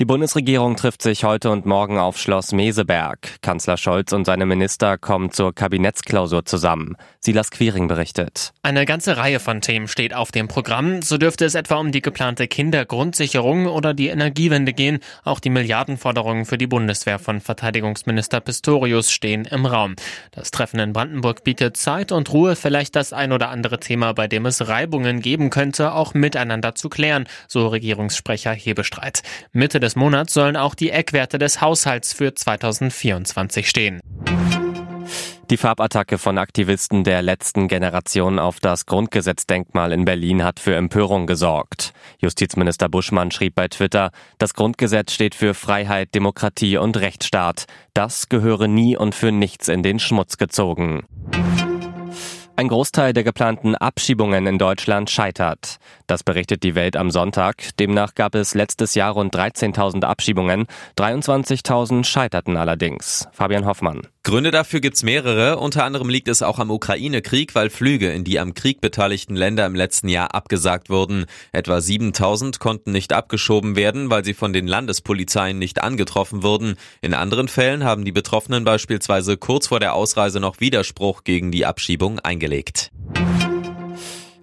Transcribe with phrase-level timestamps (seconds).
[0.00, 3.40] Die Bundesregierung trifft sich heute und morgen auf Schloss Meseberg.
[3.42, 6.96] Kanzler Scholz und seine Minister kommen zur Kabinettsklausur zusammen.
[7.20, 8.52] Silas Quiring berichtet.
[8.64, 11.00] Eine ganze Reihe von Themen steht auf dem Programm.
[11.00, 14.98] So dürfte es etwa um die geplante Kindergrundsicherung oder die Energiewende gehen.
[15.22, 19.94] Auch die Milliardenforderungen für die Bundeswehr von Verteidigungsminister Pistorius stehen im Raum.
[20.32, 24.26] Das Treffen in Brandenburg bietet Zeit und Ruhe, vielleicht das ein oder andere Thema, bei
[24.26, 29.22] dem es Reibungen geben könnte, auch miteinander zu klären, so Regierungssprecher Hebestreit.
[29.52, 34.00] Mitte des Monats sollen auch die Eckwerte des Haushalts für 2024 stehen.
[35.50, 41.26] Die Farbattacke von Aktivisten der letzten Generation auf das Grundgesetzdenkmal in Berlin hat für Empörung
[41.26, 41.92] gesorgt.
[42.18, 47.66] Justizminister Buschmann schrieb bei Twitter, das Grundgesetz steht für Freiheit, Demokratie und Rechtsstaat.
[47.92, 51.04] Das gehöre nie und für nichts in den Schmutz gezogen.
[52.56, 55.78] Ein Großteil der geplanten Abschiebungen in Deutschland scheitert.
[56.06, 57.76] Das berichtet die Welt am Sonntag.
[57.80, 60.66] Demnach gab es letztes Jahr rund 13.000 Abschiebungen.
[60.96, 63.26] 23.000 scheiterten allerdings.
[63.32, 64.02] Fabian Hoffmann.
[64.24, 65.58] Gründe dafür gibt's mehrere.
[65.58, 69.66] Unter anderem liegt es auch am Ukraine-Krieg, weil Flüge in die am Krieg beteiligten Länder
[69.66, 71.26] im letzten Jahr abgesagt wurden.
[71.52, 76.76] Etwa 7000 konnten nicht abgeschoben werden, weil sie von den Landespolizeien nicht angetroffen wurden.
[77.02, 81.66] In anderen Fällen haben die Betroffenen beispielsweise kurz vor der Ausreise noch Widerspruch gegen die
[81.66, 82.92] Abschiebung eingelegt.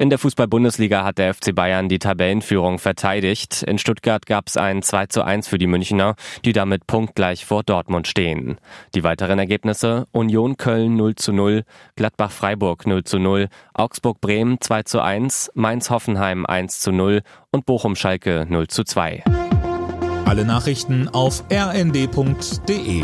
[0.00, 3.64] In der Fußball-Bundesliga hat der FC Bayern die Tabellenführung verteidigt.
[3.64, 7.64] In Stuttgart gab es ein 2 zu 1 für die Münchner, die damit punktgleich vor
[7.64, 8.58] Dortmund stehen.
[8.94, 11.64] Die weiteren Ergebnisse Union Köln 0 zu 0,
[11.96, 17.22] Gladbach Freiburg 0 zu 0, Augsburg Bremen 2 zu 1, Mainz Hoffenheim 1 zu 0
[17.50, 19.24] und Bochum Schalke 0 zu 2.
[20.26, 23.02] Alle Nachrichten auf rnd.de